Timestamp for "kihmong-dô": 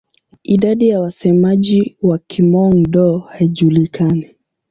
2.17-3.19